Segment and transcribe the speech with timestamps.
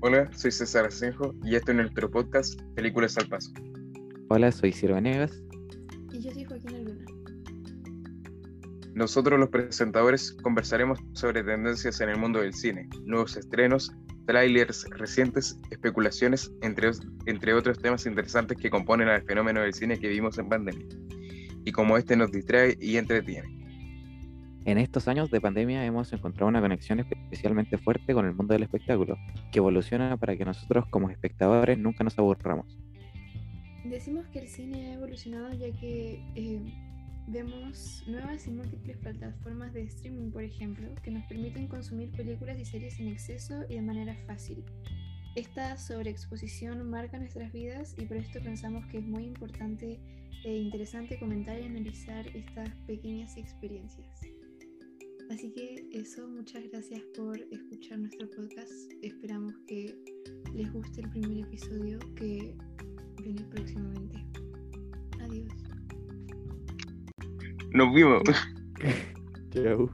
[0.00, 3.50] Hola, soy César Asenjo y este es nuestro podcast Películas al Paso.
[4.28, 5.42] Hola, soy Ciro Venegas.
[6.12, 7.04] Y yo soy Joaquín Luna.
[8.94, 13.90] Nosotros los presentadores conversaremos sobre tendencias en el mundo del cine, nuevos estrenos,
[14.26, 16.92] trailers recientes, especulaciones, entre,
[17.26, 20.86] entre otros temas interesantes que componen al fenómeno del cine que vimos en pandemia,
[21.64, 23.57] y cómo este nos distrae y entretiene.
[24.68, 28.64] En estos años de pandemia hemos encontrado una conexión especialmente fuerte con el mundo del
[28.64, 29.16] espectáculo,
[29.50, 32.78] que evoluciona para que nosotros como espectadores nunca nos aburramos.
[33.86, 36.60] Decimos que el cine ha evolucionado ya que eh,
[37.28, 42.66] vemos nuevas y múltiples plataformas de streaming, por ejemplo, que nos permiten consumir películas y
[42.66, 44.66] series en exceso y de manera fácil.
[45.34, 49.98] Esta sobreexposición marca nuestras vidas y por esto pensamos que es muy importante
[50.44, 54.37] e interesante comentar y analizar estas pequeñas experiencias.
[55.30, 58.92] Así que eso, muchas gracias por escuchar nuestro podcast.
[59.02, 59.94] Esperamos que
[60.54, 62.54] les guste el primer episodio que
[63.22, 64.24] viene próximamente.
[65.20, 65.52] Adiós.
[67.72, 68.22] Nos vimos.
[69.50, 69.90] Chao.